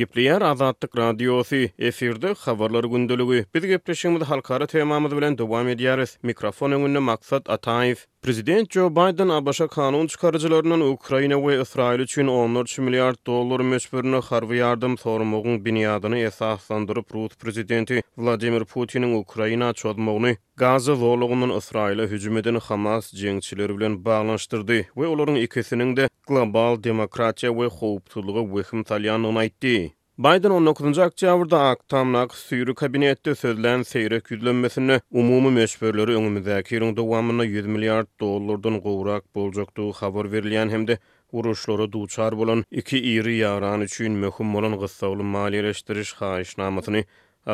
[0.00, 3.46] Gipliyar Azadlyk Radiosi efirde habarlar gündeligi.
[3.54, 6.16] Biz gepleşigimiz halkara temamyz bilen dowam edýäris.
[6.28, 7.98] Mikrofon öňünde maksat Ataýew.
[8.22, 14.56] Prezident Joe Biden abaşa kanun çıkarıcılarının Ukrayna ve İsrail için 13 milyar dolar mecburuna harvi
[14.56, 22.54] yardım sorumluğun biniyadını esaslandırıp Rus Prezidenti Vladimir Putin'in Ukrayna çözmoğunu gazı zorluğunun İsrail'e hücum edin
[22.60, 29.99] Hamas cengçileri bilen bağlanıştırdı ve onların ikisinin de global demokratiya ve hoğuptuluğu vehim talyanına itdi.
[30.20, 37.66] Biden 19-njy oktýabrda aktamnak süýri kabinetde sözlen seýrek ýüzlenmesini umumy meşberleri öňümizde kiýerin dowamyna 100
[37.76, 40.98] milliard dollardan gowrak boljakdy habar berilýän hemde
[41.32, 47.04] uruşlara duçar bolan iki iri yaran üçin möhüm bolan gysgaly maliýeleşdiriş haýyşnamasyny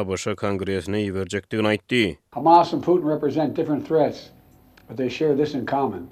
[0.03, 2.03] ABŞ Kongresine iýerjekdigini aýtdy.
[2.41, 4.27] Hamas and Putin represent different threats,
[4.89, 6.11] but they share this in common.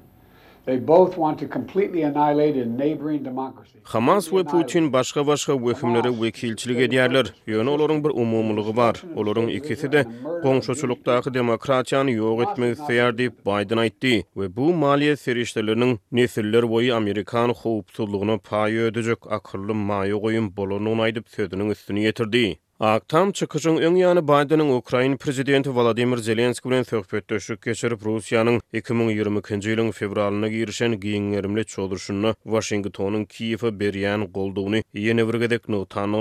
[0.67, 3.81] They both want to completely annihilate a neighboring democracy.
[3.85, 7.27] Hamas we Putin başga başga wekimlere wekilçilik edýärler.
[7.49, 8.95] Ýöne olaryň bir umumlygy bar.
[9.17, 10.05] Olaryň ikisi de
[10.45, 14.15] goňşuçylykdaky demokratiýany ýok etmek isleýär diýip Biden aýtdy.
[14.35, 21.29] We bu maliýe serişdeleriniň nesiller boýy Amerikan howpsuzlygyny paýa ödejek akyrly maýy goýum bolanyny aýdyp
[21.37, 22.47] sözüniň üstüne ýetirdi.
[22.81, 29.93] Aktam çıkışın ön yanı Biden'ın Ukrayna prezidenti Vladimir Zelenski bilen söhbetdeşik geçirip Russiýanyň 2022-nji ýylyň
[29.93, 35.63] fevralyna girişen giňerimli çolduşuny Washingtonyň Kiýewe berýän goldugyny ýene bir gedek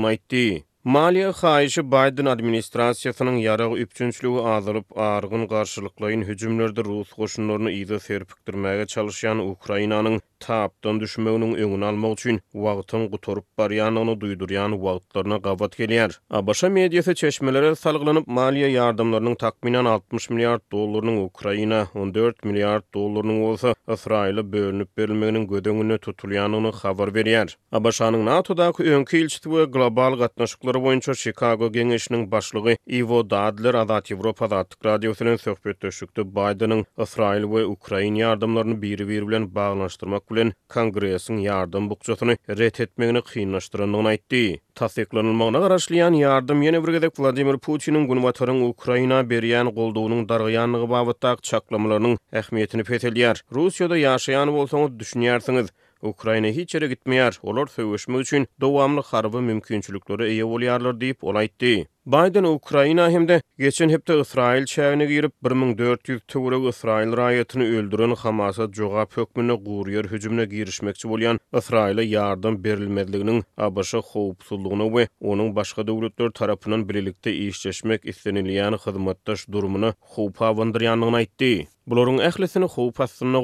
[0.09, 0.63] aýtdy.
[0.83, 9.39] Maliya haýyşy Biden administrasiýasynyň yarağı üpçünçlüğü azalyp, ağırgın garşylyklaryň hüjümlerde Rus qoşunlarını iyi serpiktirməgə çalışan
[9.39, 16.17] Ukraynanın taaptan düşməunun önün almaq üçün vaqtın qutorup bariyan onu duyduryan vaqtlarına qabat geliyər.
[16.29, 23.73] Abaşa mediyyəsi çeşmələrə salgılanıp Maliya yardımlarının takminan 60 milyar dollarynyň Ukrayna, 14 milyar dollarynyň olsa
[23.87, 27.49] Israili bölünüp berilmeginiň bölünün tutulýanyny habar berýär.
[27.71, 28.27] bölünün bölünün bölünün
[28.75, 34.61] bölünün bölünün bölünün global bölünün Maslahatçylar boýunça Chicago Gengeşiniň başlygy Ivo Dadler Adat Ýewropa da
[34.85, 36.23] radiosynyň söhbet döşükdi.
[36.35, 44.07] Baydynyň Israil we Ukraina ýardamlaryny biri-biri bilen baglanyşdyrmak bilen Kongressiň ýardam bukjatyny ret etmegini kynlaşdyrandygyny
[44.15, 44.41] aýtdy.
[44.81, 52.17] Tasdiklanylmagyna garaşlyan ýardam ýene bir gezek Vladimir Putiniň gunwatoryň Ukraina berýän goldugynyň daryanlygy babatda çaklamalarynyň
[52.41, 53.41] ähmiýetini peýdelýär.
[53.53, 55.67] Russiýada ýaşaýan bolsaňyz düşünýärsiňiz,
[56.03, 57.37] Ukrayna hiç yere gitmeýär.
[57.43, 61.69] Olar söwüşmek üçün dowamly harby mümkünçülükleri eýe bolýarlar diýip olaýtdy.
[62.05, 68.67] Biden Ukrayna hem de geçen hepde Israil çäwine girip 1400 töwre Israil rayetini öldüren Hamasa
[68.73, 76.29] joga pökmini gurýar hüjümine girişmekçi bolýan Israila yardım berilmedliğinin abaşa howpsuzlygyny we onuň başga döwletler
[76.41, 81.53] tarapynyň birlikde işleşmek isteniliyan hyzmatdaş durumunu howpa wandyrýanyny aýtdy.
[81.89, 83.37] Bularyň ählisini howpa syny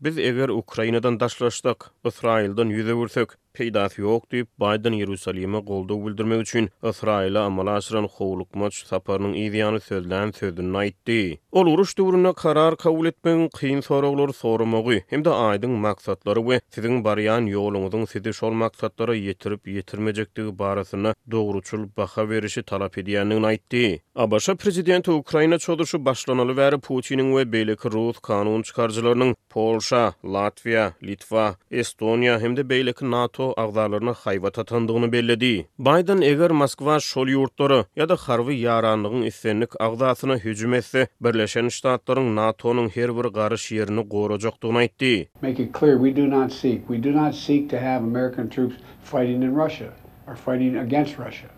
[0.00, 1.76] Biz eger Ukrainadan daşlaşdyk,
[2.08, 8.78] Israildan ýüze wursak, peýdasy ýok diýip Biden Ýerusalymy goldaw bildirmek üçin Israila amala aşyran howlukmaç
[8.90, 11.18] saparynyň ideýany sözlän sözünü aýtdy.
[11.52, 17.50] Ol uruş döwrüne karar kabul etmegin kyn soraglary sormagy hem-de aýdyň maksatlary we siziň baryan
[17.54, 23.84] ýolunyň sizi maksatlara ýetirip ýetirmejekdigi barasyna dogruçul baha berişi talap edýändigini aýtdy.
[24.14, 31.54] Abaşa prezidenti Ukraina çoduşu başlanaly we Putiniň we beýleki rus kanun çykarjylarynyň Polşa, Latwiýa, Litwa,
[31.70, 35.48] Estonia hem-de beýleki NATO NATO agdalaryny haýwa tatandygyny bellädi.
[35.86, 42.90] Biden eger Moskwa şol ýurtlary ýa-da harby ýaranlygyny isenlik agdasyna hüjüm etse, Birleşen Ştatlaryň NATO-nyň
[42.98, 45.12] her bir garaş ýerini gorajakdygyny aýtdy.
[45.48, 48.76] Make it clear we do not seek we do not seek to have American troops
[49.12, 49.90] fighting in Russia
[50.26, 51.50] or fighting against Russia.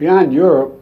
[0.00, 0.76] Beyond Europe,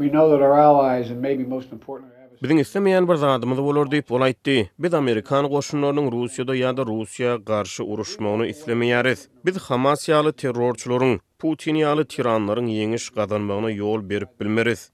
[0.00, 2.10] we know that our allies and maybe most important
[2.42, 4.70] Bizin istemeyen bir zadımız olur deyip olaytdi.
[4.78, 9.28] Biz Amerikan qoşunlarının Rusiyada ya da Rusiya qarşı uruşmağını istemeyariz.
[9.46, 14.90] Biz Hamasiyalı terrorçuların, Putiniyalı tiranların yeniş qazanmağına yol berip bilmeriz.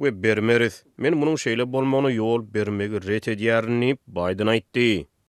[0.00, 0.84] Ve bermeriz.
[0.96, 5.11] Men bunun şeyle bolmağına yol bermeg ret ediyarini Biden aytdi.